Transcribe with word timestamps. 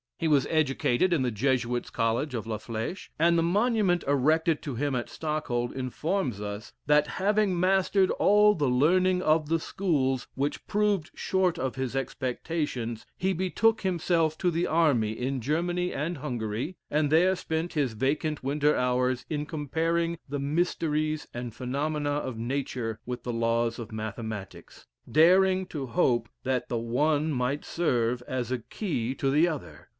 He 0.17 0.27
was 0.27 0.47
educated 0.51 1.13
in 1.13 1.23
the 1.23 1.31
Jesuits' 1.31 1.89
College 1.89 2.35
of 2.35 2.45
La 2.45 2.57
Flèche; 2.57 3.09
and 3.19 3.37
the 3.37 3.43
monument 3.43 4.03
erected 4.07 4.61
to 4.61 4.75
him 4.75 4.95
at 4.95 5.09
Stockholm 5.09 5.73
informs 5.73 6.39
us, 6.39 6.73
"That 6.85 7.05
having 7.07 7.59
mastered 7.59 8.11
all 8.11 8.53
the 8.53 8.69
learning 8.69 9.23
of 9.23 9.47
the 9.49 9.59
schools, 9.59 10.27
which 10.35 10.65
proved 10.67 11.09
short 11.15 11.57
of 11.57 11.75
his 11.75 11.95
expectations, 11.95 13.05
he 13.17 13.31
betook 13.33 13.81
himself 13.81 14.37
to 14.39 14.49
the 14.51 14.65
army 14.67 15.11
in 15.13 15.41
Germany 15.41 15.91
and 15.91 16.17
Hungary, 16.19 16.77
and 16.91 17.11
there 17.11 17.35
spent 17.35 17.73
his 17.73 17.93
vacant 17.93 18.43
winter 18.43 18.75
hours 18.75 19.25
in 19.29 19.47
comparing 19.47 20.17
the 20.29 20.39
mysteries 20.39 21.27
and 21.33 21.53
phenomena 21.53 22.11
of 22.11 22.37
nature 22.37 22.99
with 23.07 23.23
the 23.23 23.33
laws 23.33 23.77
of 23.79 23.91
mathematics, 23.91 24.85
daring 25.11 25.65
to 25.67 25.87
hope 25.87 26.27
that 26.43 26.69
the 26.69 26.77
one 26.79 27.31
might 27.31 27.65
serve 27.65 28.21
as 28.27 28.51
a 28.51 28.59
key 28.59 29.13
to 29.15 29.29
the 29.31 29.47
other. 29.47 29.87